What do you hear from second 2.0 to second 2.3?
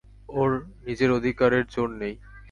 নেই।